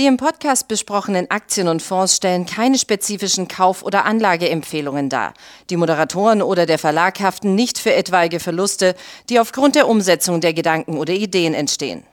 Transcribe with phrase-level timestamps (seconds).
[0.00, 5.34] Die im Podcast besprochenen Aktien und Fonds stellen keine spezifischen Kauf- oder Anlageempfehlungen dar.
[5.68, 8.94] Die Moderatoren oder der Verlag haften nicht für etwaige Verluste,
[9.28, 12.04] die aufgrund der Umsetzung der Gedanken oder Ideen entstehen.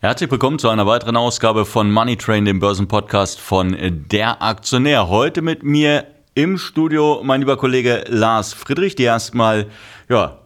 [0.00, 3.76] Herzlich willkommen zu einer weiteren Ausgabe von Money Train, dem Börsenpodcast von
[4.10, 5.08] Der Aktionär.
[5.08, 6.04] Heute mit mir
[6.34, 9.68] im Studio mein lieber Kollege Lars Friedrich, der erstmal,
[10.08, 10.36] ja,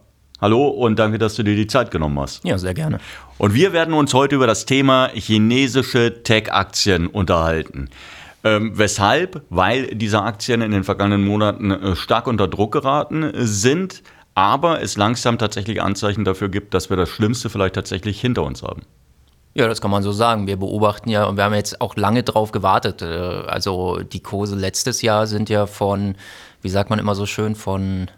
[0.40, 2.44] hallo und danke, dass du dir die Zeit genommen hast.
[2.44, 2.98] Ja, sehr gerne.
[3.38, 7.88] Und wir werden uns heute über das Thema chinesische Tech-Aktien unterhalten.
[8.42, 9.42] Ähm, weshalb?
[9.50, 14.02] Weil diese Aktien in den vergangenen Monaten äh, stark unter Druck geraten sind,
[14.34, 18.62] aber es langsam tatsächlich Anzeichen dafür gibt, dass wir das Schlimmste vielleicht tatsächlich hinter uns
[18.62, 18.82] haben.
[19.52, 20.46] Ja, das kann man so sagen.
[20.46, 23.02] Wir beobachten ja und wir haben jetzt auch lange drauf gewartet.
[23.02, 26.14] Äh, also die Kurse letztes Jahr sind ja von,
[26.62, 28.08] wie sagt man immer so schön, von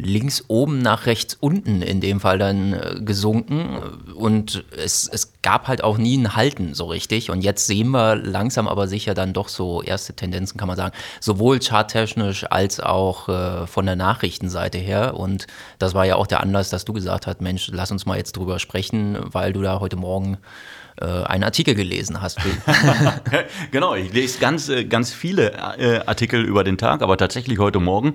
[0.00, 3.78] links oben nach rechts unten in dem Fall dann äh, gesunken.
[4.14, 7.30] Und es, es gab halt auch nie ein Halten so richtig.
[7.30, 10.94] Und jetzt sehen wir langsam aber sicher dann doch so erste Tendenzen kann man sagen,
[11.20, 15.16] sowohl charttechnisch als auch äh, von der Nachrichtenseite her.
[15.16, 15.48] Und
[15.80, 18.36] das war ja auch der Anlass, dass du gesagt hast, Mensch, lass uns mal jetzt
[18.36, 20.38] drüber sprechen, weil du da heute Morgen
[21.00, 22.38] äh, einen Artikel gelesen hast.
[23.70, 27.80] genau, ich lese ganz, äh, ganz viele äh, Artikel über den Tag, aber tatsächlich heute
[27.80, 28.14] Morgen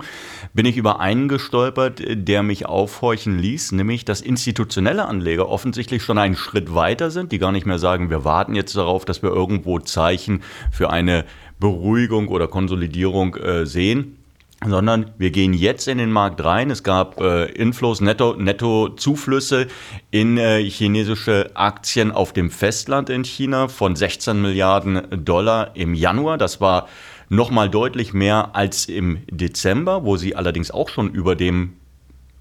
[0.52, 6.18] bin ich über einen gestolpert, der mich aufhorchen ließ, nämlich dass institutionelle Anleger offensichtlich schon
[6.18, 9.30] einen Schritt weiter sind, die gar nicht mehr sagen, wir warten jetzt darauf, dass wir
[9.30, 11.24] irgendwo Zeichen für eine
[11.60, 14.18] Beruhigung oder Konsolidierung äh, sehen
[14.66, 16.70] sondern wir gehen jetzt in den Markt rein.
[16.70, 19.68] Es gab äh, Inflows, Netto, Netto-Zuflüsse
[20.10, 26.38] in äh, chinesische Aktien auf dem Festland in China von 16 Milliarden Dollar im Januar.
[26.38, 26.88] Das war
[27.28, 31.74] nochmal deutlich mehr als im Dezember, wo sie allerdings auch schon über dem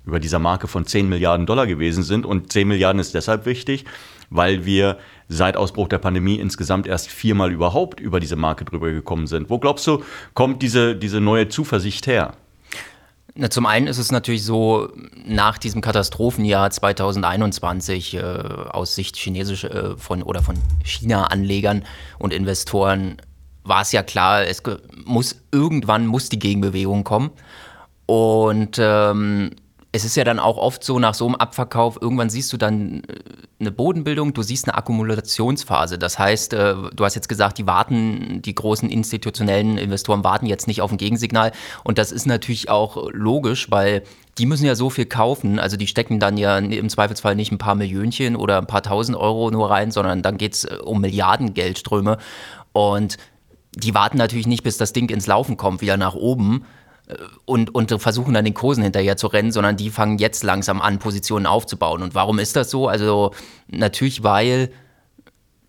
[0.05, 2.25] über dieser Marke von 10 Milliarden Dollar gewesen sind.
[2.25, 3.85] Und 10 Milliarden ist deshalb wichtig,
[4.29, 4.97] weil wir
[5.27, 9.49] seit Ausbruch der Pandemie insgesamt erst viermal überhaupt über diese Marke drüber gekommen sind.
[9.49, 10.03] Wo glaubst du,
[10.33, 12.33] kommt diese, diese neue Zuversicht her?
[13.35, 14.89] Na, zum einen ist es natürlich so,
[15.25, 21.83] nach diesem Katastrophenjahr 2021 äh, aus Sicht chinesischer äh, von oder von China-Anlegern
[22.19, 23.17] und Investoren
[23.63, 24.61] war es ja klar, es
[25.05, 27.31] muss irgendwann muss die Gegenbewegung kommen.
[28.05, 29.51] Und ähm,
[29.95, 33.03] es ist ja dann auch oft so, nach so einem Abverkauf, irgendwann siehst du dann
[33.03, 33.19] äh,
[33.59, 35.99] eine Bodenbildung, du siehst eine Akkumulationsphase.
[35.99, 40.67] Das heißt, äh, du hast jetzt gesagt, die warten, die großen institutionellen Investoren warten jetzt
[40.67, 41.51] nicht auf ein Gegensignal.
[41.83, 44.01] Und das ist natürlich auch logisch, weil
[44.39, 45.59] die müssen ja so viel kaufen.
[45.59, 49.15] Also die stecken dann ja im Zweifelsfall nicht ein paar Millionchen oder ein paar tausend
[49.15, 52.17] Euro nur rein, sondern dann geht es äh, um Milliarden Geldströme.
[52.71, 53.17] Und
[53.75, 56.65] die warten natürlich nicht, bis das Ding ins Laufen kommt, wieder nach oben
[57.45, 60.99] und, und versuchen dann den Kursen hinterher zu rennen, sondern die fangen jetzt langsam an,
[60.99, 62.01] Positionen aufzubauen.
[62.01, 62.87] Und warum ist das so?
[62.87, 63.31] Also
[63.67, 64.71] natürlich, weil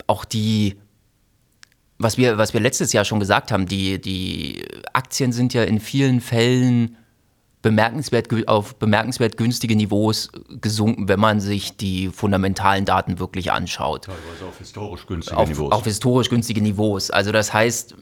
[0.07, 0.77] auch die,
[1.99, 5.81] was wir, was wir letztes Jahr schon gesagt haben, die, die Aktien sind ja in
[5.81, 6.97] vielen Fällen
[7.65, 10.31] bemerkenswert, auf bemerkenswert günstige Niveaus
[10.61, 14.05] gesunken, wenn man sich die fundamentalen Daten wirklich anschaut.
[14.05, 15.73] Teilweise auf historisch günstige auf, Niveaus.
[15.73, 17.11] Auf historisch günstige Niveaus.
[17.11, 17.97] Also das heißt,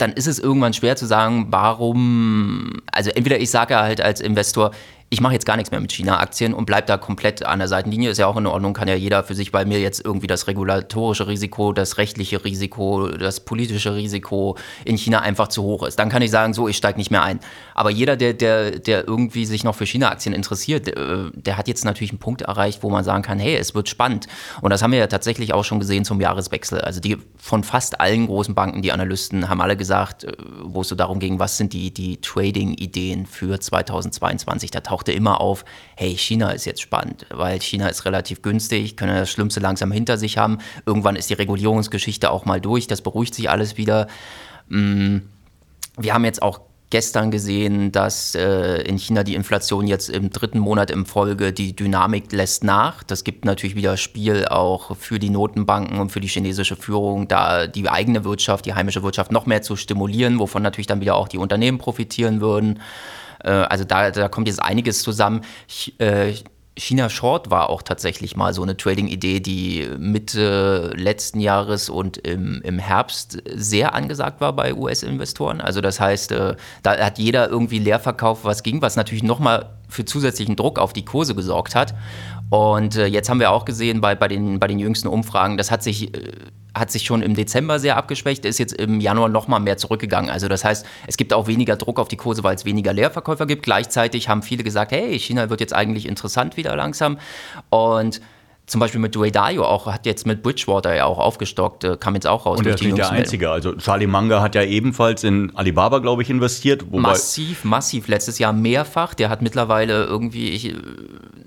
[0.00, 4.72] dann ist es irgendwann schwer zu sagen, warum, also entweder ich sage halt als Investor,
[5.12, 8.10] ich mache jetzt gar nichts mehr mit China-Aktien und bleibe da komplett an der Seitenlinie.
[8.10, 10.46] Ist ja auch in Ordnung, kann ja jeder für sich bei mir jetzt irgendwie das
[10.46, 15.98] regulatorische Risiko, das rechtliche Risiko, das politische Risiko in China einfach zu hoch ist.
[15.98, 17.40] Dann kann ich sagen, so, ich steige nicht mehr ein.
[17.74, 21.66] Aber jeder, der, der, der irgendwie sich noch für China-Aktien interessiert, der, äh, der hat
[21.66, 24.28] jetzt natürlich einen Punkt erreicht, wo man sagen kann, hey, es wird spannend.
[24.60, 26.82] Und das haben wir ja tatsächlich auch schon gesehen zum Jahreswechsel.
[26.82, 30.88] Also die von fast allen großen Banken, die Analysten, haben alle gesagt, äh, wo es
[30.88, 34.70] so darum ging, was sind die, die Trading-Ideen für 2022.
[34.70, 35.64] Da taucht tauchte immer auf,
[35.96, 40.18] hey, China ist jetzt spannend, weil China ist relativ günstig, können das Schlimmste langsam hinter
[40.18, 40.58] sich haben.
[40.84, 44.08] Irgendwann ist die Regulierungsgeschichte auch mal durch, das beruhigt sich alles wieder.
[44.68, 45.18] Mm,
[45.98, 46.60] wir haben jetzt auch
[46.90, 51.74] gestern gesehen, dass äh, in China die Inflation jetzt im dritten Monat im Folge die
[51.74, 53.02] Dynamik lässt nach.
[53.02, 57.68] Das gibt natürlich wieder Spiel auch für die Notenbanken und für die chinesische Führung, da
[57.68, 61.28] die eigene Wirtschaft, die heimische Wirtschaft noch mehr zu stimulieren, wovon natürlich dann wieder auch
[61.28, 62.80] die Unternehmen profitieren würden.
[63.44, 65.42] Äh, also da, da kommt jetzt einiges zusammen.
[65.98, 66.34] Äh,
[66.76, 72.62] China Short war auch tatsächlich mal so eine Trading-Idee, die Mitte letzten Jahres und im,
[72.62, 75.60] im Herbst sehr angesagt war bei US-Investoren.
[75.60, 80.04] Also das heißt, äh, da hat jeder irgendwie Leerverkauf was ging, was natürlich nochmal für
[80.04, 81.94] zusätzlichen Druck auf die Kurse gesorgt hat.
[82.50, 85.84] Und jetzt haben wir auch gesehen bei, bei, den, bei den jüngsten Umfragen, das hat
[85.84, 86.10] sich
[86.74, 90.30] hat sich schon im Dezember sehr abgeschwächt, ist jetzt im Januar noch mal mehr zurückgegangen.
[90.30, 93.46] Also das heißt, es gibt auch weniger Druck auf die Kurse, weil es weniger Leerverkäufer
[93.46, 93.62] gibt.
[93.62, 97.18] Gleichzeitig haben viele gesagt, hey, China wird jetzt eigentlich interessant wieder langsam.
[97.70, 98.20] Und
[98.70, 102.28] zum Beispiel mit Dalio auch, hat jetzt mit Bridgewater ja auch aufgestockt, äh, kam jetzt
[102.28, 102.60] auch raus.
[102.60, 103.50] Und er ist nicht der Einzige.
[103.50, 106.88] Also Charlie Munger hat ja ebenfalls in Alibaba, glaube ich, investiert.
[106.92, 108.06] massiv, massiv.
[108.06, 109.14] Letztes Jahr mehrfach.
[109.14, 110.72] Der hat mittlerweile irgendwie ich,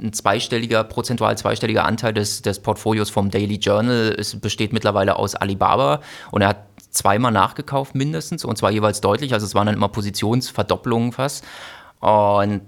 [0.01, 4.15] ein zweistelliger, prozentual zweistelliger Anteil des, des Portfolios vom Daily Journal.
[4.17, 6.01] Es besteht mittlerweile aus Alibaba
[6.31, 9.33] und er hat zweimal nachgekauft mindestens und zwar jeweils deutlich.
[9.33, 11.43] Also es waren dann immer Positionsverdopplungen fast.
[11.99, 12.61] Und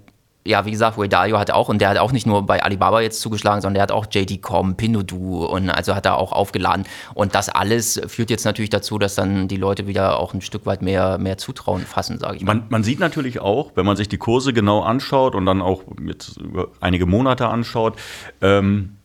[0.46, 3.20] ja, wie gesagt, Dalio hat auch, und der hat auch nicht nur bei Alibaba jetzt
[3.20, 6.84] zugeschlagen, sondern der hat auch JD.com, Pinduoduo und also hat er auch aufgeladen.
[7.14, 10.66] Und das alles führt jetzt natürlich dazu, dass dann die Leute wieder auch ein Stück
[10.66, 12.54] weit mehr, mehr Zutrauen fassen, sage ich mal.
[12.54, 15.82] Man, man sieht natürlich auch, wenn man sich die Kurse genau anschaut und dann auch
[16.06, 17.96] jetzt über einige Monate anschaut,
[18.40, 18.96] ähm,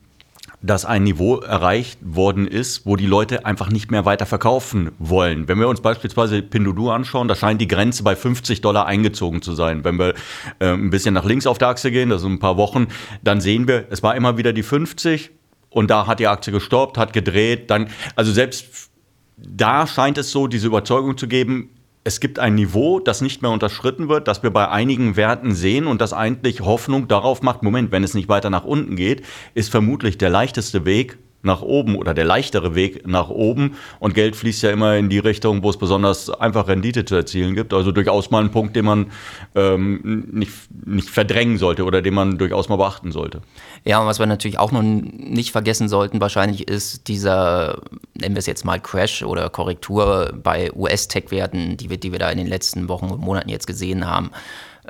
[0.62, 5.48] dass ein Niveau erreicht worden ist, wo die Leute einfach nicht mehr weiter verkaufen wollen.
[5.48, 9.52] Wenn wir uns beispielsweise Pinduoduo anschauen, da scheint die Grenze bei 50 Dollar eingezogen zu
[9.52, 9.84] sein.
[9.84, 10.14] Wenn wir
[10.60, 12.86] äh, ein bisschen nach links auf der Achse gehen, also ein paar Wochen,
[13.22, 15.30] dann sehen wir, es war immer wieder die 50
[15.68, 18.90] und da hat die Aktie gestoppt, hat gedreht, dann, also selbst
[19.36, 21.70] da scheint es so diese Überzeugung zu geben,
[22.04, 25.86] es gibt ein Niveau, das nicht mehr unterschritten wird, das wir bei einigen Werten sehen
[25.86, 29.22] und das eigentlich Hoffnung darauf macht, Moment, wenn es nicht weiter nach unten geht,
[29.54, 33.76] ist vermutlich der leichteste Weg nach oben oder der leichtere Weg nach oben.
[33.98, 37.54] Und Geld fließt ja immer in die Richtung, wo es besonders einfach Rendite zu erzielen
[37.54, 37.74] gibt.
[37.74, 39.12] Also durchaus mal ein Punkt, den man
[39.54, 40.52] ähm, nicht,
[40.86, 43.42] nicht verdrängen sollte oder den man durchaus mal beachten sollte.
[43.84, 47.80] Ja, und was wir natürlich auch noch nicht vergessen sollten, wahrscheinlich ist dieser,
[48.14, 52.30] nennen wir es jetzt mal Crash oder Korrektur bei US-Tech-Werten, die wir, die wir da
[52.30, 54.30] in den letzten Wochen und Monaten jetzt gesehen haben.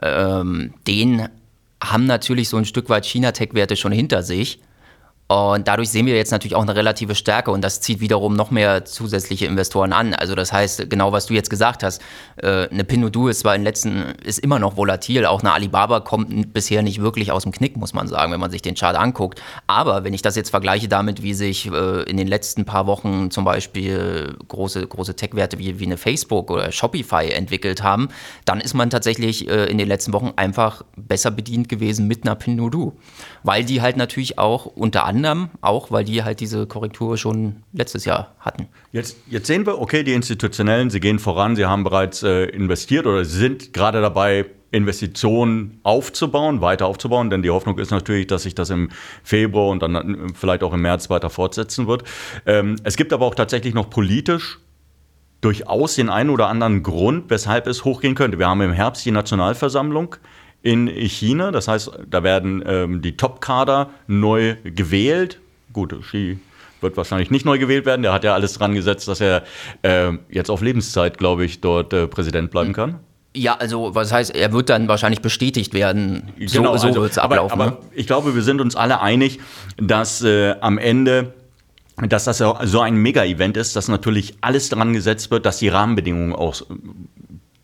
[0.02, 1.28] Ähm, den
[1.82, 4.60] haben natürlich so ein Stück weit China-Tech-Werte schon hinter sich.
[5.32, 8.50] Und dadurch sehen wir jetzt natürlich auch eine relative Stärke und das zieht wiederum noch
[8.50, 10.12] mehr zusätzliche Investoren an.
[10.12, 12.02] Also das heißt, genau was du jetzt gesagt hast,
[12.36, 16.52] äh, eine Pinduoduo ist zwar in letzten, ist immer noch volatil, auch eine Alibaba kommt
[16.52, 19.40] bisher nicht wirklich aus dem Knick, muss man sagen, wenn man sich den Chart anguckt.
[19.66, 23.30] Aber wenn ich das jetzt vergleiche damit, wie sich äh, in den letzten paar Wochen
[23.30, 28.08] zum Beispiel große, große Tech-Werte wie, wie eine Facebook oder Shopify entwickelt haben,
[28.44, 32.34] dann ist man tatsächlich äh, in den letzten Wochen einfach besser bedient gewesen mit einer
[32.34, 32.92] Pinduoduo.
[33.44, 38.04] Weil die halt natürlich auch unter anderem auch, weil die halt diese Korrektur schon letztes
[38.04, 38.68] Jahr hatten.
[38.92, 43.06] Jetzt, jetzt sehen wir, okay, die Institutionellen, sie gehen voran, sie haben bereits äh, investiert
[43.06, 48.44] oder sie sind gerade dabei, Investitionen aufzubauen, weiter aufzubauen, denn die Hoffnung ist natürlich, dass
[48.44, 48.88] sich das im
[49.22, 52.04] Februar und dann äh, vielleicht auch im März weiter fortsetzen wird.
[52.46, 54.58] Ähm, es gibt aber auch tatsächlich noch politisch
[55.42, 58.38] durchaus den einen oder anderen Grund, weshalb es hochgehen könnte.
[58.38, 60.16] Wir haben im Herbst die Nationalversammlung
[60.62, 61.50] in China.
[61.50, 65.40] Das heißt, da werden ähm, die Top-Kader neu gewählt.
[65.72, 66.38] Gut, Xi
[66.82, 68.02] wird wahrscheinlich nicht neu gewählt werden.
[68.02, 69.44] Der hat ja alles dran gesetzt, dass er
[69.82, 72.98] äh, jetzt auf Lebenszeit, glaube ich, dort äh, Präsident bleiben kann.
[73.34, 76.32] Ja, also was heißt, er wird dann wahrscheinlich bestätigt werden.
[76.46, 77.52] So, genau, so also, wird es ablaufen.
[77.52, 77.86] Aber, aber ne?
[77.94, 79.40] ich glaube, wir sind uns alle einig,
[79.78, 81.32] dass äh, am Ende
[82.08, 86.34] dass das so ein Mega-Event ist, dass natürlich alles dran gesetzt wird, dass die Rahmenbedingungen
[86.34, 86.62] auch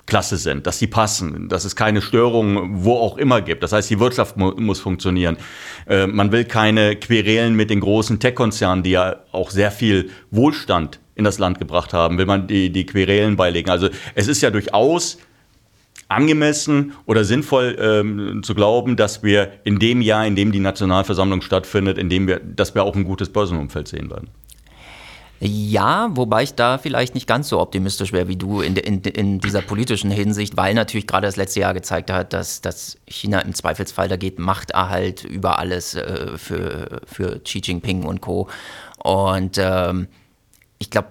[0.08, 3.62] klasse sind, dass sie passen, dass es keine Störungen wo auch immer gibt.
[3.62, 5.36] Das heißt, die Wirtschaft mu muss funktionieren.
[5.86, 10.98] Äh, man will keine Querelen mit den großen Tech-Konzernen, die ja auch sehr viel Wohlstand
[11.14, 13.70] in das Land gebracht haben, will man die, die Querelen beilegen.
[13.70, 15.18] Also es ist ja durchaus
[16.08, 21.42] angemessen oder sinnvoll ähm, zu glauben, dass wir in dem Jahr, in dem die Nationalversammlung
[21.42, 24.28] stattfindet, in dem wir, dass wir auch ein gutes Börsenumfeld sehen werden.
[25.40, 29.38] Ja, wobei ich da vielleicht nicht ganz so optimistisch wäre wie du in, in, in
[29.38, 33.54] dieser politischen Hinsicht, weil natürlich gerade das letzte Jahr gezeigt hat, dass, dass China im
[33.54, 38.48] Zweifelsfall da geht Machterhalt über alles äh, für, für Xi Jinping und Co.
[38.98, 40.08] Und ähm,
[40.80, 41.08] ich glaube,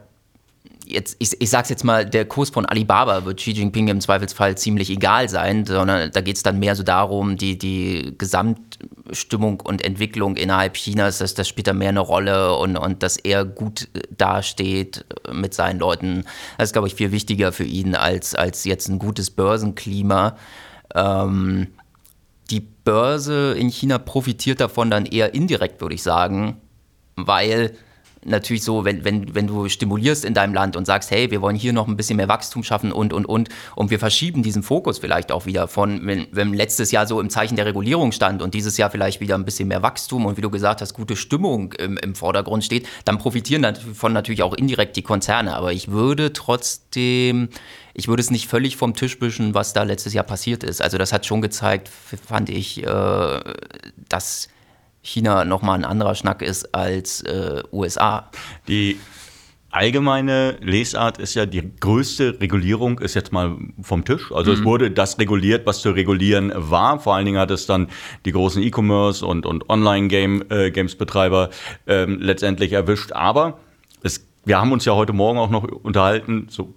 [0.88, 4.58] jetzt, ich, ich sag's jetzt mal, der Kurs von Alibaba wird Xi Jinping im Zweifelsfall
[4.58, 9.84] ziemlich egal sein, sondern da geht es dann mehr so darum, die, die Gesamtstimmung und
[9.84, 13.90] Entwicklung innerhalb Chinas, dass das spielt da mehr eine Rolle und, und dass er gut
[14.18, 16.26] dasteht mit seinen Leuten.
[16.58, 20.38] Das ist, glaube ich, viel wichtiger für ihn als, als jetzt ein gutes Börsenklima.
[20.96, 21.68] Ähm,
[22.50, 26.62] die Börse in China profitiert davon dann eher indirekt, würde ich sagen,
[27.16, 27.76] weil
[28.28, 31.56] natürlich so, wenn, wenn, wenn du stimulierst in deinem Land und sagst, hey, wir wollen
[31.56, 35.00] hier noch ein bisschen mehr Wachstum schaffen und, und, und, und wir verschieben diesen Fokus
[35.00, 38.54] vielleicht auch wieder von, wenn, wenn letztes Jahr so im Zeichen der Regulierung stand und
[38.54, 41.74] dieses Jahr vielleicht wieder ein bisschen mehr Wachstum und wie du gesagt hast, gute Stimmung
[41.74, 45.56] im, im Vordergrund steht, dann profitieren davon natürlich auch indirekt die Konzerne.
[45.56, 47.50] Aber ich würde trotzdem,
[47.94, 50.82] ich würde es nicht völlig vom Tisch wischen, was da letztes Jahr passiert ist.
[50.82, 53.40] Also das hat schon gezeigt, fand ich, äh,
[54.10, 54.50] dass
[55.08, 58.30] China nochmal ein anderer Schnack ist als äh, USA.
[58.68, 58.98] Die
[59.70, 64.32] allgemeine Lesart ist ja, die größte Regulierung ist jetzt mal vom Tisch.
[64.32, 64.58] Also mhm.
[64.58, 67.00] es wurde das reguliert, was zu regulieren war.
[67.00, 67.88] Vor allen Dingen hat es dann
[68.26, 71.50] die großen E-Commerce und, und Online-Games-Betreiber
[71.86, 73.14] äh, ähm, letztendlich erwischt.
[73.14, 73.60] Aber
[74.04, 76.74] es, wir haben uns ja heute Morgen auch noch unterhalten, so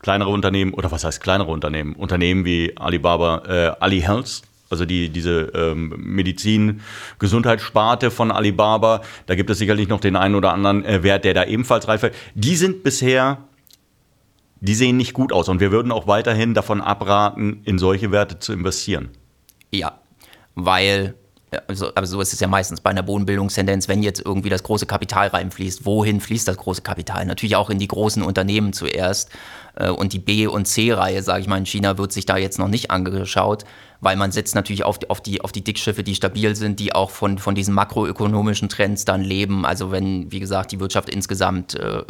[0.00, 1.94] kleinere Unternehmen, oder was heißt kleinere Unternehmen?
[1.94, 9.50] Unternehmen wie Alibaba, äh, Ali Health also die, diese ähm, Medizin-Gesundheitssparte von Alibaba, da gibt
[9.50, 12.14] es sicherlich noch den einen oder anderen äh, Wert, der da ebenfalls reif wird.
[12.34, 13.38] Die sind bisher,
[14.60, 18.38] die sehen nicht gut aus und wir würden auch weiterhin davon abraten, in solche Werte
[18.38, 19.10] zu investieren.
[19.70, 20.00] Ja,
[20.54, 21.14] weil
[21.68, 24.86] also, aber so ist es ja meistens bei einer Bodenbildungstendenz, wenn jetzt irgendwie das große
[24.86, 25.86] Kapital reinfließt.
[25.86, 27.24] Wohin fließt das große Kapital?
[27.24, 29.30] Natürlich auch in die großen Unternehmen zuerst.
[29.76, 32.58] Äh, und die B- und C-Reihe, sage ich mal, in China wird sich da jetzt
[32.58, 33.64] noch nicht angeschaut,
[34.00, 36.94] weil man setzt natürlich auf die, auf die, auf die Dickschiffe, die stabil sind, die
[36.94, 39.64] auch von, von diesen makroökonomischen Trends dann leben.
[39.64, 42.02] Also wenn, wie gesagt, die Wirtschaft insgesamt äh,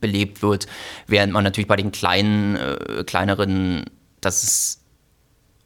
[0.00, 0.66] belebt wird,
[1.06, 3.86] während man natürlich bei den kleinen, äh, kleineren,
[4.20, 4.82] das ist,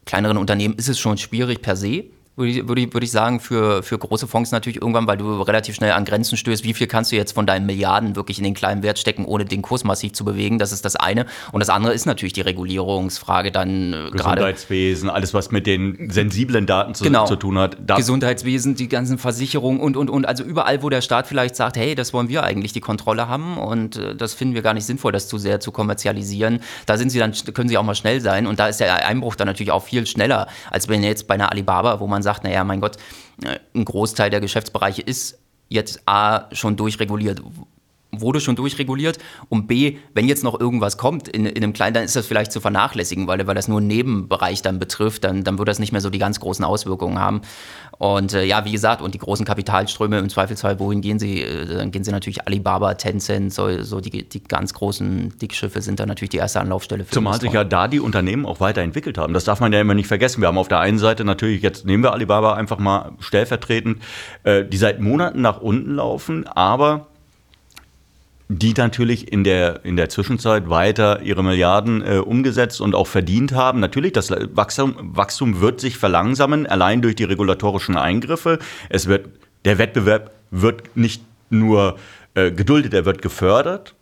[0.04, 2.04] kleineren Unternehmen ist es schon schwierig per se
[2.36, 5.92] würde ich, würde ich, sagen, für, für große Fonds natürlich irgendwann, weil du relativ schnell
[5.92, 6.64] an Grenzen stößt.
[6.64, 9.44] Wie viel kannst du jetzt von deinen Milliarden wirklich in den kleinen Wert stecken, ohne
[9.44, 10.58] den Kurs massiv zu bewegen?
[10.58, 11.26] Das ist das eine.
[11.52, 16.66] Und das andere ist natürlich die Regulierungsfrage dann äh, Gesundheitswesen, alles, was mit den sensiblen
[16.66, 17.26] Daten zu, genau.
[17.26, 17.76] zu tun hat.
[17.86, 20.26] Gesundheitswesen, die ganzen Versicherungen und, und, und.
[20.26, 23.58] Also überall, wo der Staat vielleicht sagt, hey, das wollen wir eigentlich die Kontrolle haben
[23.58, 26.60] und äh, das finden wir gar nicht sinnvoll, das zu sehr zu kommerzialisieren.
[26.86, 28.46] Da sind sie dann, können sie auch mal schnell sein.
[28.46, 31.50] Und da ist der Einbruch dann natürlich auch viel schneller, als wenn jetzt bei einer
[31.50, 32.96] Alibaba, wo man sagt, naja, mein Gott,
[33.42, 35.38] äh, ein Großteil der Geschäftsbereiche ist
[35.68, 37.42] jetzt A schon durchreguliert
[38.14, 42.04] wurde schon durchreguliert und B, wenn jetzt noch irgendwas kommt in, in einem kleinen, dann
[42.04, 45.58] ist das vielleicht zu vernachlässigen, weil, weil das nur einen Nebenbereich dann betrifft, dann, dann
[45.58, 47.40] wird das nicht mehr so die ganz großen Auswirkungen haben.
[47.98, 51.40] Und äh, ja, wie gesagt, und die großen Kapitalströme im Zweifelsfall, wohin gehen sie?
[51.40, 56.00] Äh, dann gehen sie natürlich Alibaba, Tencent, so, so die, die ganz großen Dickschiffe sind
[56.00, 59.32] dann natürlich die erste Anlaufstelle für Zumal sich ja da die Unternehmen auch weiterentwickelt haben.
[59.32, 60.42] Das darf man ja immer nicht vergessen.
[60.42, 64.02] Wir haben auf der einen Seite natürlich, jetzt nehmen wir Alibaba einfach mal stellvertretend,
[64.42, 67.06] äh, die seit Monaten nach unten laufen, aber
[68.58, 73.52] die natürlich in der, in der Zwischenzeit weiter ihre Milliarden äh, umgesetzt und auch verdient
[73.52, 73.80] haben.
[73.80, 78.58] Natürlich, das Wachstum, Wachstum wird sich verlangsamen, allein durch die regulatorischen Eingriffe.
[78.88, 79.28] Es wird,
[79.64, 81.96] der Wettbewerb wird nicht nur
[82.34, 83.94] äh, geduldet, er wird gefördert.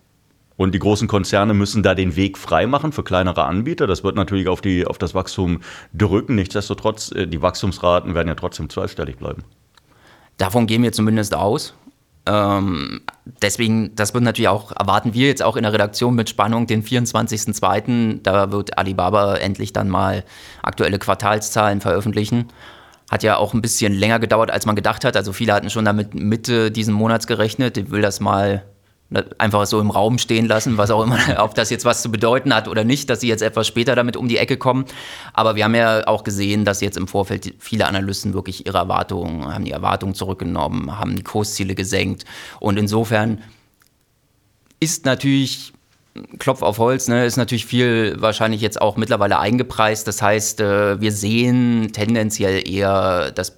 [0.56, 3.86] Und die großen Konzerne müssen da den Weg freimachen für kleinere Anbieter.
[3.86, 5.60] Das wird natürlich auf, die, auf das Wachstum
[5.94, 6.34] drücken.
[6.34, 9.44] Nichtsdestotrotz, äh, die Wachstumsraten werden ja trotzdem zweistellig bleiben.
[10.36, 11.74] Davon gehen wir zumindest aus.
[12.26, 13.00] Ähm,
[13.42, 16.84] deswegen, das wird natürlich auch, erwarten wir jetzt auch in der Redaktion mit Spannung den
[16.84, 18.20] 24.02.
[18.22, 20.24] Da wird Alibaba endlich dann mal
[20.62, 22.48] aktuelle Quartalszahlen veröffentlichen.
[23.10, 25.16] Hat ja auch ein bisschen länger gedauert, als man gedacht hat.
[25.16, 27.76] Also viele hatten schon damit Mitte diesen Monats gerechnet.
[27.76, 28.64] Ich will das mal
[29.38, 32.54] einfach so im Raum stehen lassen, was auch immer, ob das jetzt was zu bedeuten
[32.54, 34.84] hat oder nicht, dass sie jetzt etwas später damit um die Ecke kommen.
[35.32, 39.52] Aber wir haben ja auch gesehen, dass jetzt im Vorfeld viele Analysten wirklich ihre Erwartungen,
[39.52, 42.24] haben die Erwartungen zurückgenommen, haben die Kursziele gesenkt.
[42.60, 43.42] Und insofern
[44.78, 45.72] ist natürlich
[46.38, 50.06] Klopf auf Holz, ne, ist natürlich viel wahrscheinlich jetzt auch mittlerweile eingepreist.
[50.08, 53.56] Das heißt, äh, wir sehen tendenziell eher das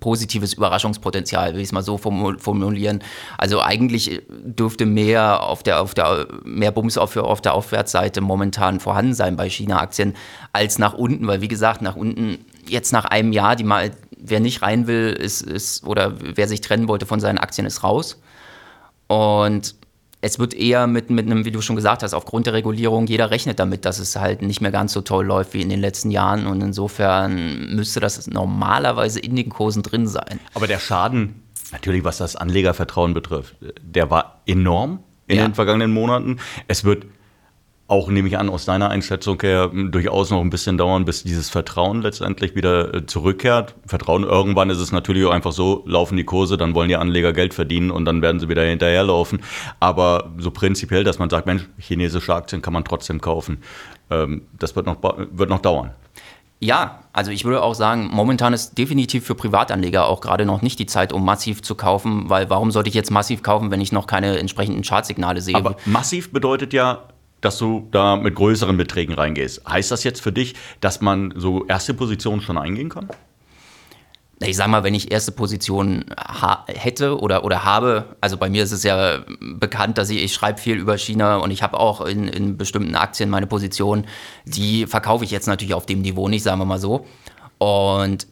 [0.00, 3.02] positives Überraschungspotenzial, will ich es mal so formulieren.
[3.36, 8.80] Also eigentlich dürfte mehr auf der, auf der, mehr Bums auf, auf der Aufwärtsseite momentan
[8.80, 10.14] vorhanden sein bei China-Aktien
[10.52, 14.40] als nach unten, weil wie gesagt, nach unten, jetzt nach einem Jahr, die mal, wer
[14.40, 18.20] nicht rein will, ist, ist, oder wer sich trennen wollte von seinen Aktien, ist raus.
[19.06, 19.74] Und
[20.20, 23.30] es wird eher mit, mit einem, wie du schon gesagt hast, aufgrund der Regulierung, jeder
[23.30, 26.10] rechnet damit, dass es halt nicht mehr ganz so toll läuft wie in den letzten
[26.10, 26.46] Jahren.
[26.46, 30.40] Und insofern müsste das normalerweise in den Kursen drin sein.
[30.54, 35.46] Aber der Schaden, natürlich was das Anlegervertrauen betrifft, der war enorm in ja.
[35.46, 36.38] den vergangenen Monaten.
[36.66, 37.06] Es wird
[37.88, 41.48] auch, nehme ich an, aus deiner Einschätzung her durchaus noch ein bisschen dauern, bis dieses
[41.48, 43.74] Vertrauen letztendlich wieder äh, zurückkehrt.
[43.86, 47.32] Vertrauen, irgendwann ist es natürlich auch einfach so, laufen die Kurse, dann wollen die Anleger
[47.32, 49.40] Geld verdienen und dann werden sie wieder hinterherlaufen.
[49.80, 53.62] Aber so prinzipiell, dass man sagt, Mensch, chinesische Aktien kann man trotzdem kaufen,
[54.10, 55.92] ähm, das wird noch, wird noch dauern.
[56.60, 60.78] Ja, also ich würde auch sagen, momentan ist definitiv für Privatanleger auch gerade noch nicht
[60.78, 63.92] die Zeit, um massiv zu kaufen, weil warum sollte ich jetzt massiv kaufen, wenn ich
[63.92, 65.54] noch keine entsprechenden Chartsignale sehe?
[65.54, 67.04] Aber massiv bedeutet ja
[67.40, 69.66] dass du da mit größeren Beträgen reingehst.
[69.68, 73.08] Heißt das jetzt für dich, dass man so erste Positionen schon eingehen kann?
[74.40, 76.04] Ich sag mal, wenn ich erste Positionen
[76.68, 80.60] hätte oder, oder habe, also bei mir ist es ja bekannt, dass ich, ich schreibe
[80.60, 84.06] viel über China und ich habe auch in, in bestimmten Aktien meine Position,
[84.44, 87.04] die verkaufe ich jetzt natürlich auf dem Niveau nicht, sagen wir mal so.
[87.58, 88.28] Und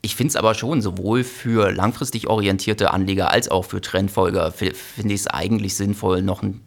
[0.00, 5.14] ich finde es aber schon, sowohl für langfristig orientierte Anleger als auch für Trendfolger, finde
[5.14, 6.60] ich es eigentlich sinnvoll, noch ein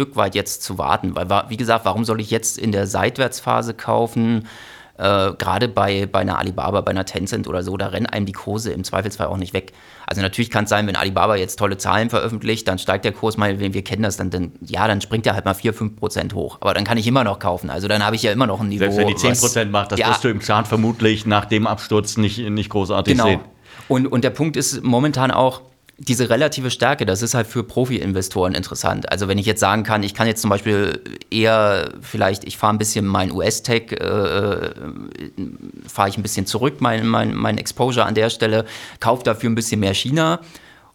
[0.00, 1.14] Stück weit jetzt zu warten.
[1.14, 4.48] Weil, wie gesagt, warum soll ich jetzt in der Seitwärtsphase kaufen?
[4.96, 8.32] Äh, Gerade bei, bei einer Alibaba, bei einer Tencent oder so, da rennen einem die
[8.32, 9.72] Kurse im Zweifelsfall auch nicht weg.
[10.06, 13.36] Also natürlich kann es sein, wenn Alibaba jetzt tolle Zahlen veröffentlicht, dann steigt der Kurs
[13.36, 15.96] mal, wenn wir kennen das, dann, dann ja, dann springt er halt mal 4, 5
[15.96, 16.56] Prozent hoch.
[16.62, 17.68] Aber dann kann ich immer noch kaufen.
[17.68, 18.84] Also dann habe ich ja immer noch ein Niveau.
[18.84, 21.66] Selbst wenn die 10 Prozent macht, das ja, wirst du im Chart vermutlich nach dem
[21.66, 23.26] Absturz nicht, nicht großartig genau.
[23.26, 23.40] sehen.
[23.88, 25.60] Und, und der Punkt ist momentan auch,
[26.02, 29.12] diese relative Stärke, das ist halt für Profi-Investoren interessant.
[29.12, 30.98] Also wenn ich jetzt sagen kann, ich kann jetzt zum Beispiel
[31.30, 34.70] eher vielleicht, ich fahre ein bisschen mein US-Tech, äh, äh,
[35.86, 38.64] fahre ich ein bisschen zurück, mein, mein, mein Exposure an der Stelle,
[38.98, 40.40] kaufe dafür ein bisschen mehr China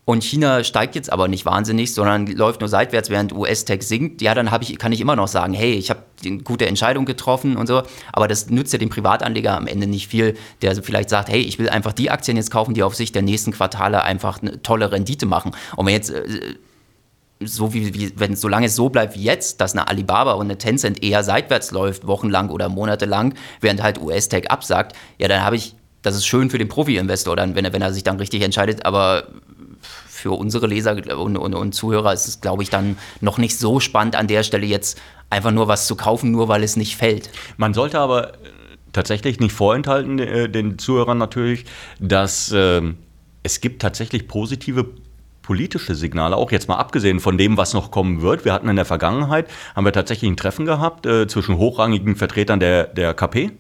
[0.06, 4.36] und China steigt jetzt aber nicht wahnsinnig, sondern läuft nur seitwärts, während US-Tech sinkt, ja,
[4.36, 7.66] dann ich, kann ich immer noch sagen, hey, ich habe eine gute Entscheidung getroffen und
[7.66, 7.82] so.
[8.14, 11.58] Aber das nützt ja dem Privatanleger am Ende nicht viel, der vielleicht sagt, hey, ich
[11.58, 14.92] will einfach die Aktien jetzt kaufen, die auf Sicht der nächsten Quartale einfach eine tolle
[14.92, 15.54] Rendite machen.
[15.76, 16.24] Und wenn jetzt äh,
[17.40, 20.60] so wie, wie wenn solange es so bleibt wie jetzt, dass eine Alibaba und eine
[20.60, 25.76] Tencent eher seitwärts läuft, wochenlang oder monatelang, während halt US-Tech absagt, ja, dann habe ich,
[26.04, 28.86] das ist schön für den Profi-Investor, dann, wenn er, wenn er sich dann richtig entscheidet,
[28.86, 29.28] aber
[30.08, 33.80] für unsere Leser und, und, und Zuhörer ist es, glaube ich, dann noch nicht so
[33.80, 35.00] spannend an der Stelle jetzt
[35.30, 37.30] einfach nur was zu kaufen, nur weil es nicht fällt.
[37.58, 38.38] Man sollte aber äh,
[38.94, 41.66] tatsächlich nicht vorenthalten, äh, den Zuhörern natürlich,
[42.00, 42.82] dass äh,
[43.44, 44.86] es gibt tatsächlich positive
[45.44, 48.46] politische Signale, auch jetzt mal abgesehen von dem, was noch kommen wird.
[48.46, 52.60] Wir hatten in der Vergangenheit, haben wir tatsächlich ein Treffen gehabt äh, zwischen hochrangigen Vertretern
[52.60, 53.52] der, der KP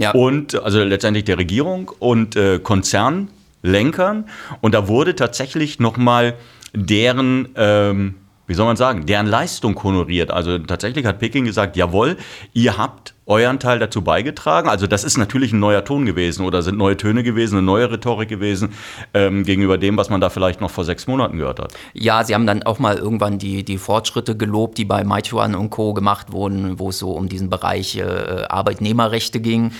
[0.00, 0.10] ja.
[0.10, 3.30] und also letztendlich der Regierung und äh, Konzernen
[3.62, 4.24] Lenkern.
[4.60, 6.34] Und da wurde tatsächlich nochmal
[6.74, 8.14] deren, ähm,
[8.46, 10.30] wie soll man sagen, deren Leistung honoriert.
[10.30, 12.16] Also tatsächlich hat Peking gesagt, jawohl,
[12.54, 14.70] ihr habt euren Teil dazu beigetragen.
[14.70, 17.90] Also das ist natürlich ein neuer Ton gewesen oder sind neue Töne gewesen, eine neue
[17.90, 18.70] Rhetorik gewesen
[19.12, 21.74] ähm, gegenüber dem, was man da vielleicht noch vor sechs Monaten gehört hat.
[21.92, 25.68] Ja, sie haben dann auch mal irgendwann die, die Fortschritte gelobt, die bei Meituan und
[25.68, 25.92] Co.
[25.92, 29.72] gemacht wurden, wo es so um diesen Bereich äh, Arbeitnehmerrechte ging.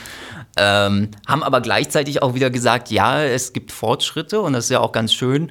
[0.56, 4.80] Ähm, haben aber gleichzeitig auch wieder gesagt, ja, es gibt Fortschritte und das ist ja
[4.80, 5.50] auch ganz schön.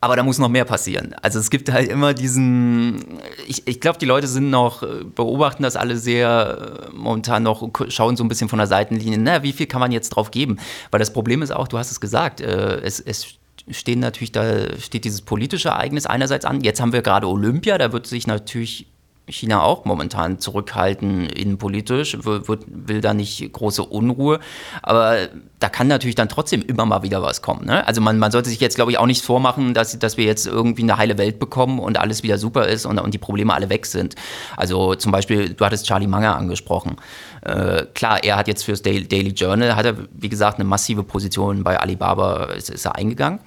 [0.00, 1.14] Aber da muss noch mehr passieren.
[1.22, 4.84] Also es gibt halt immer diesen, ich, ich glaube, die Leute sind noch,
[5.14, 9.42] beobachten das alle sehr äh, momentan noch, schauen so ein bisschen von der Seitenlinie, na,
[9.42, 10.58] wie viel kann man jetzt drauf geben?
[10.92, 13.38] Weil das Problem ist auch, du hast es gesagt, äh, es, es
[13.70, 16.60] stehen natürlich, da steht dieses politische Ereignis einerseits an.
[16.60, 18.86] Jetzt haben wir gerade Olympia, da wird sich natürlich
[19.28, 24.40] China auch momentan zurückhalten innenpolitisch, will, will da nicht große Unruhe.
[24.82, 27.66] Aber da kann natürlich dann trotzdem immer mal wieder was kommen.
[27.66, 27.86] Ne?
[27.86, 30.46] Also man, man sollte sich jetzt, glaube ich, auch nicht vormachen, dass, dass wir jetzt
[30.46, 33.68] irgendwie eine heile Welt bekommen und alles wieder super ist und, und die Probleme alle
[33.68, 34.14] weg sind.
[34.56, 36.96] Also zum Beispiel, du hattest Charlie Munger angesprochen.
[37.42, 41.64] Äh, klar, er hat jetzt fürs Daily Journal, hat er, wie gesagt, eine massive Position
[41.64, 43.40] bei Alibaba, ist, ist er eingegangen.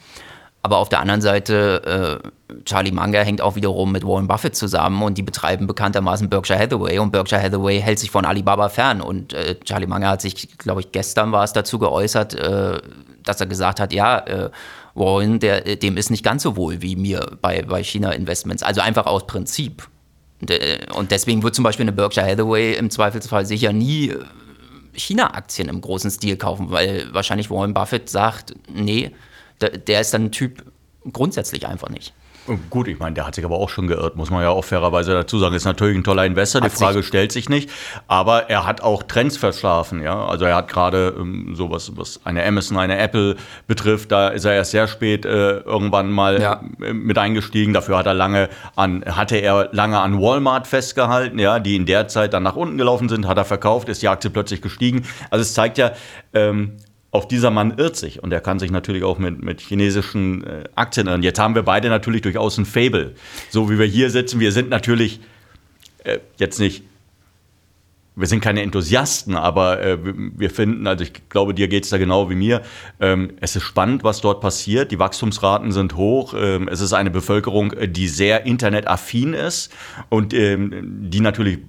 [0.63, 5.02] Aber auf der anderen Seite, äh, Charlie Munger hängt auch wiederum mit Warren Buffett zusammen
[5.02, 9.02] und die betreiben bekanntermaßen Berkshire Hathaway und Berkshire Hathaway hält sich von Alibaba fern.
[9.02, 12.80] Und äh, Charlie Munger hat sich, glaube ich, gestern war es dazu geäußert, äh,
[13.24, 14.50] dass er gesagt hat, ja, äh,
[14.93, 18.62] Warren, der, dem ist nicht ganz so wohl wie mir bei, bei China Investments.
[18.62, 19.88] Also einfach aus Prinzip.
[20.95, 24.17] Und, deswegen wird zum Beispiel eine Berkshire Hathaway im Zweifelsfall sicher nie äh,
[24.93, 29.12] China-Aktien im großen Stil kaufen, weil wahrscheinlich Warren Buffett sagt, nee,
[29.69, 30.63] der, ist dann ein Typ
[31.12, 32.13] grundsätzlich einfach nicht.
[32.71, 35.13] Gut, ich meine, der hat sich aber auch schon geirrt, muss man ja auch fairerweise
[35.13, 35.54] dazu sagen.
[35.54, 37.69] Ist natürlich ein toller Investor, hat die Frage stellt sich nicht.
[38.08, 40.26] Aber er hat auch Trends verschlafen, ja.
[40.26, 43.36] Also er hat gerade ähm, sowas, was eine Amazon, eine Apple
[43.67, 46.63] betrifft, da ist er erst sehr spät äh, irgendwann mal ja.
[46.80, 47.74] mit eingestiegen.
[47.74, 52.08] Dafür hat er lange an, hatte er lange an Walmart festgehalten, ja, die in der
[52.08, 55.06] Zeit dann nach unten gelaufen sind, hat er verkauft, ist die Aktie plötzlich gestiegen.
[55.30, 55.91] Also es zeigt ja,
[56.34, 56.78] ähm,
[57.12, 60.63] auch dieser Mann irrt sich und er kann sich natürlich auch mit, mit chinesischen äh,
[60.76, 61.24] Aktien irren.
[61.24, 63.13] Jetzt haben wir beide natürlich durchaus ein Fable.
[63.50, 65.19] So wie wir hier sitzen, wir sind natürlich
[66.06, 66.84] äh, jetzt nicht,
[68.15, 71.97] wir sind keine Enthusiasten, aber äh, wir finden, also ich glaube, dir geht es da
[71.97, 72.62] genau wie mir,
[73.02, 74.91] ähm, es ist spannend, was dort passiert.
[74.91, 76.34] Die Wachstumsraten sind hoch.
[76.38, 79.74] Ähm, es ist eine Bevölkerung, äh, die sehr internetaffin ist
[80.08, 81.60] und ähm, die natürlich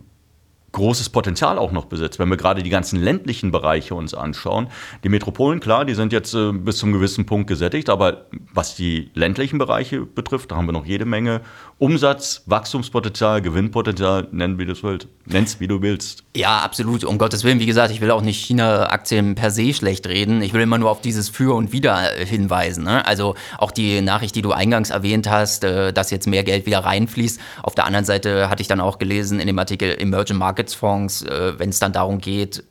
[0.73, 2.19] großes Potenzial auch noch besitzt.
[2.19, 4.69] Wenn wir gerade die ganzen ländlichen Bereiche uns anschauen,
[5.05, 9.11] die Metropolen, klar, die sind jetzt äh, bis zum gewissen Punkt gesättigt, aber was die
[9.15, 11.43] ländlichen Bereiche betrifft, da haben wir noch jede Menge
[11.79, 15.09] Umsatz, Wachstumspotenzial, Gewinnpotenzial, nenn wie du willst.
[15.27, 16.25] Nenn's wie du willst.
[16.37, 17.05] Ja, absolut.
[17.05, 20.43] Um Gottes Willen, wie gesagt, ich will auch nicht China-Aktien per se schlecht reden.
[20.43, 22.85] Ich will immer nur auf dieses Für und Wider äh, hinweisen.
[22.85, 23.05] Ne?
[23.07, 26.81] Also auch die Nachricht, die du eingangs erwähnt hast, äh, dass jetzt mehr Geld wieder
[26.81, 27.41] reinfließt.
[27.63, 31.23] Auf der anderen Seite hatte ich dann auch gelesen in dem Artikel Emerging Market Marketsfonds,
[31.23, 32.65] äh, wenn es dann darum geht,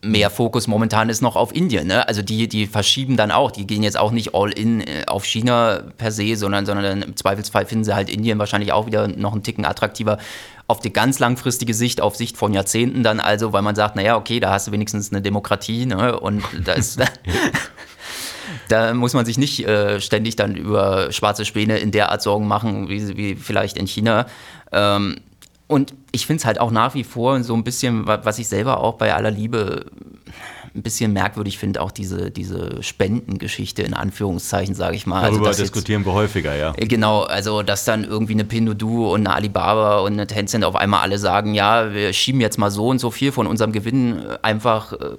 [0.00, 1.88] mehr Fokus momentan ist noch auf Indien.
[1.88, 2.06] Ne?
[2.06, 5.24] Also die, die verschieben dann auch, die gehen jetzt auch nicht all in äh, auf
[5.24, 9.32] China per se, sondern, sondern im Zweifelsfall finden sie halt Indien wahrscheinlich auch wieder noch
[9.32, 10.18] einen Ticken attraktiver
[10.68, 14.16] auf die ganz langfristige Sicht, auf Sicht von Jahrzehnten dann also, weil man sagt, naja,
[14.16, 16.18] okay, da hast du wenigstens eine Demokratie ne?
[16.18, 17.00] und da ist...
[18.68, 22.46] da muss man sich nicht äh, ständig dann über schwarze Späne in der Art Sorgen
[22.46, 24.26] machen, wie, wie vielleicht in China.
[24.70, 25.16] Ähm,
[25.68, 28.80] und ich finde es halt auch nach wie vor so ein bisschen, was ich selber
[28.80, 29.86] auch bei aller Liebe
[30.74, 35.22] ein bisschen merkwürdig finde, auch diese, diese Spendengeschichte in Anführungszeichen, sage ich mal.
[35.22, 36.72] Darüber also, diskutieren jetzt, wir häufiger, ja.
[36.76, 40.76] Äh, genau, also dass dann irgendwie eine Pinduoduo und eine Alibaba und eine Tencent auf
[40.76, 44.20] einmal alle sagen, ja, wir schieben jetzt mal so und so viel von unserem Gewinn
[44.42, 45.16] einfach äh,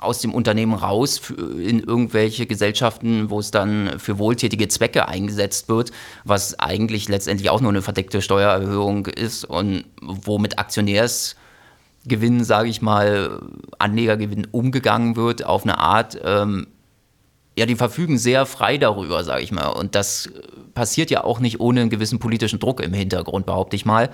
[0.00, 5.92] aus dem Unternehmen raus in irgendwelche Gesellschaften, wo es dann für wohltätige Zwecke eingesetzt wird,
[6.24, 12.80] was eigentlich letztendlich auch nur eine verdeckte Steuererhöhung ist und wo mit Aktionärsgewinn, sage ich
[12.82, 13.40] mal,
[13.78, 16.66] Anlegergewinn umgegangen wird auf eine Art, ähm,
[17.58, 19.68] ja, die verfügen sehr frei darüber, sage ich mal.
[19.68, 20.30] Und das
[20.72, 24.10] passiert ja auch nicht ohne einen gewissen politischen Druck im Hintergrund, behaupte ich mal.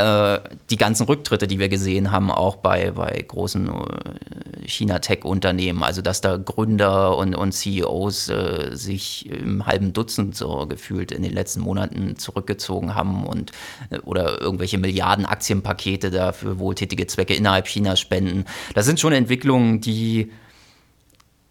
[0.00, 6.00] Äh, die ganzen Rücktritte, die wir gesehen haben, auch bei, bei großen äh, China-Tech-Unternehmen, also
[6.00, 11.32] dass da Gründer und, und CEOs äh, sich im halben Dutzend so gefühlt in den
[11.32, 13.52] letzten Monaten zurückgezogen haben und
[13.90, 18.46] äh, oder irgendwelche Milliarden Aktienpakete da für wohltätige Zwecke innerhalb Chinas spenden.
[18.74, 20.32] Das sind schon Entwicklungen, die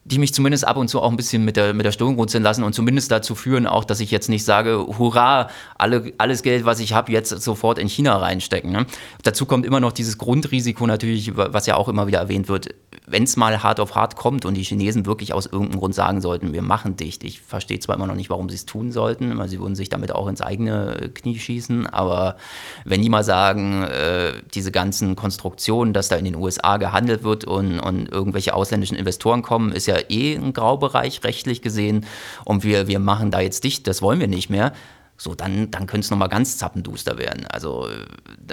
[0.10, 2.41] die mich zumindest ab und zu auch ein bisschen mit der, mit der Stirn runzeln
[2.41, 6.65] lassen und zumindest dazu führen auch, dass ich jetzt nicht sage, hurra, alle, alles Geld,
[6.65, 8.72] was ich habe, jetzt sofort in China reinstecken.
[8.72, 8.88] Ne?
[9.24, 12.74] Dazu kommt immer noch dieses Grundrisiko natürlich, was ja auch immer wieder erwähnt wird,
[13.06, 16.22] wenn es mal hart auf hart kommt und die Chinesen wirklich aus irgendeinem Grund sagen
[16.22, 17.24] sollten, wir machen dicht.
[17.24, 19.89] Ich verstehe zwar immer noch nicht, warum sie es tun sollten, weil sie würden sich
[19.89, 22.38] damit auch ins eigene Knie schießen, aber
[22.84, 27.45] wenn die mal sagen, äh, diese ganzen Konstruktionen, dass da in den USA gehandelt wird
[27.45, 32.06] und, und irgendwelche ausländischen Investoren kommen, ist ja eh ein Graubereich rechtlich gesehen
[32.46, 34.74] und wir, wir machen da jetzt dicht, das wollen wir nicht mehr.
[35.18, 37.46] So, dann, dann könnte es nochmal ganz zappenduster werden.
[37.48, 37.90] Also,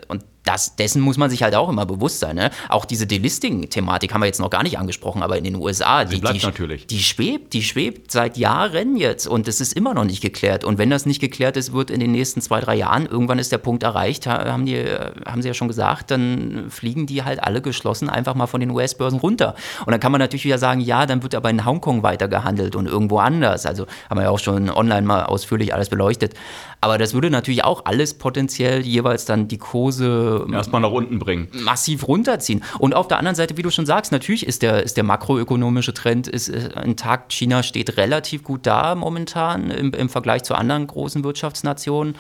[0.09, 2.37] und das, dessen muss man sich halt auch immer bewusst sein.
[2.37, 2.51] Ne?
[2.69, 6.21] Auch diese Delisting-Thematik haben wir jetzt noch gar nicht angesprochen, aber in den USA, die,
[6.21, 6.87] die, natürlich.
[6.87, 10.65] die schwebt, die schwebt seit Jahren jetzt und es ist immer noch nicht geklärt.
[10.65, 13.51] Und wenn das nicht geklärt ist, wird in den nächsten zwei, drei Jahren, irgendwann ist
[13.53, 14.85] der Punkt erreicht, haben, die,
[15.27, 18.71] haben sie ja schon gesagt, dann fliegen die halt alle geschlossen einfach mal von den
[18.71, 19.57] US-Börsen runter.
[19.85, 22.77] Und dann kann man natürlich wieder sagen, ja, dann wird aber in Hongkong weiter gehandelt
[22.77, 23.67] und irgendwo anders.
[23.67, 26.35] Also haben wir ja auch schon online mal ausführlich alles beleuchtet.
[26.87, 31.49] Aber das würde natürlich auch alles potenziell jeweils dann die Kurse erstmal nach unten bringen.
[31.51, 32.63] Massiv runterziehen.
[32.79, 35.95] Und auf der anderen Seite, wie du schon sagst, natürlich ist der, ist der makroökonomische
[35.95, 37.33] Trend ist intakt.
[37.33, 42.15] China steht relativ gut da momentan im, im Vergleich zu anderen großen Wirtschaftsnationen.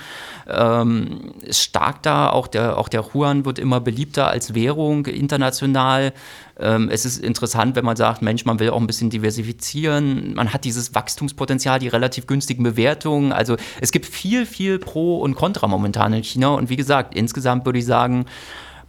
[0.48, 6.12] Ähm, ist stark da, auch der, auch der Yuan wird immer beliebter als Währung international.
[6.58, 10.34] Ähm, es ist interessant, wenn man sagt, Mensch, man will auch ein bisschen diversifizieren.
[10.34, 13.32] Man hat dieses Wachstumspotenzial, die relativ günstigen Bewertungen.
[13.32, 16.48] Also es gibt viel, viel Pro und Contra momentan in China.
[16.48, 18.26] Und wie gesagt, insgesamt würde ich sagen,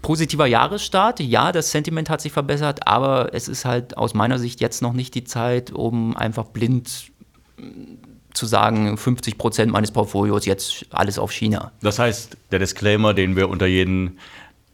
[0.01, 1.19] positiver Jahresstart.
[1.19, 4.93] Ja, das Sentiment hat sich verbessert, aber es ist halt aus meiner Sicht jetzt noch
[4.93, 7.11] nicht die Zeit, um einfach blind
[8.33, 11.71] zu sagen, 50 Prozent meines Portfolios jetzt alles auf China.
[11.81, 14.19] Das heißt, der Disclaimer, den wir unter jeden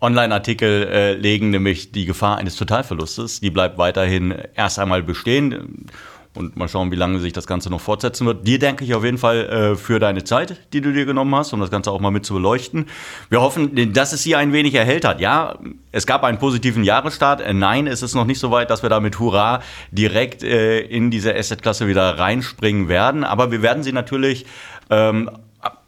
[0.01, 3.39] Online-Artikel äh, legen, nämlich die Gefahr eines Totalverlustes.
[3.39, 5.88] Die bleibt weiterhin erst einmal bestehen.
[6.36, 8.48] Und mal schauen, wie lange sich das Ganze noch fortsetzen wird.
[8.48, 11.54] Dir danke ich auf jeden Fall äh, für deine Zeit, die du dir genommen hast,
[11.54, 12.88] um das Ganze auch mal mit zu beleuchten.
[13.30, 15.22] Wir hoffen, dass es sie ein wenig erhellt hat.
[15.22, 15.60] Ja,
[15.91, 17.41] es gab einen positiven Jahresstart.
[17.41, 20.80] Äh, nein, es ist noch nicht so weit, dass wir da mit Hurra direkt äh,
[20.80, 23.24] in diese Asset-Klasse wieder reinspringen werden.
[23.24, 24.48] Aber wir werden sie natürlich
[24.89, 25.30] ähm,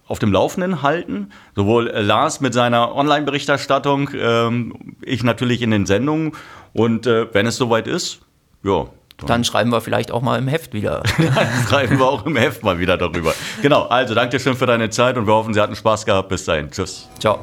[0.07, 1.31] auf dem Laufenden halten.
[1.55, 6.33] Sowohl Lars mit seiner Online-Berichterstattung, ähm, ich natürlich in den Sendungen.
[6.73, 8.21] Und äh, wenn es soweit ist,
[8.63, 8.85] ja.
[9.17, 11.03] Dann, dann schreiben wir vielleicht auch mal im Heft wieder.
[11.17, 13.33] dann schreiben wir auch im Heft mal wieder darüber.
[13.61, 16.29] Genau, also danke dir schön für deine Zeit und wir hoffen, Sie hatten Spaß gehabt.
[16.29, 16.69] Bis dahin.
[16.69, 17.07] Tschüss.
[17.19, 17.39] Ciao.